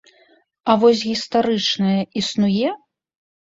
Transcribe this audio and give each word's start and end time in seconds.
А 0.73 0.75
вось 0.83 1.03
гістарычная 1.09 2.01
існуе? 2.25 2.75